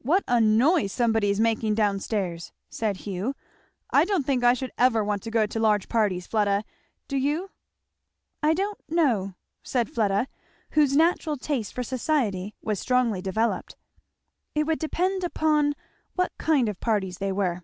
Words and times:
"What 0.00 0.24
a 0.26 0.40
noise 0.40 0.90
somebody 0.90 1.28
is 1.28 1.38
making 1.38 1.74
down 1.74 2.00
stairs!" 2.00 2.50
said 2.70 2.96
Hugh. 3.04 3.34
"I 3.90 4.06
don't 4.06 4.24
think 4.24 4.42
I 4.42 4.54
should 4.54 4.72
ever 4.78 5.04
want 5.04 5.22
to 5.24 5.30
go 5.30 5.44
to 5.44 5.60
large 5.60 5.86
parties, 5.90 6.26
Fleda, 6.26 6.64
do 7.08 7.18
you?" 7.18 7.50
"I 8.42 8.54
don't 8.54 8.78
know," 8.88 9.34
said 9.62 9.90
Fleda, 9.90 10.28
whose 10.70 10.96
natural 10.96 11.36
taste 11.36 11.74
for 11.74 11.82
society 11.82 12.54
was 12.62 12.80
strongly 12.80 13.20
developed; 13.20 13.76
"it 14.54 14.64
would 14.64 14.78
depend 14.78 15.22
upon 15.22 15.74
what 16.14 16.32
kind 16.38 16.70
of 16.70 16.80
parties 16.80 17.18
they 17.18 17.30
were." 17.30 17.60